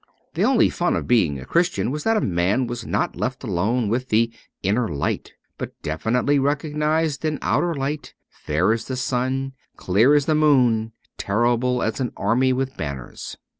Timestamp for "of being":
0.95-1.39